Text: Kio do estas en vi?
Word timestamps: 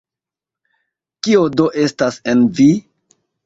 Kio 1.29 1.43
do 1.59 1.69
estas 1.85 2.21
en 2.35 2.45
vi? 2.61 2.69